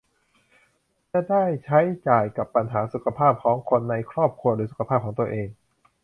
[1.11, 5.47] จะได้ใช้จ่ายกับปัญหาสุขภาพของคนในครอบครัวหรือสุขภาพของตัวเอง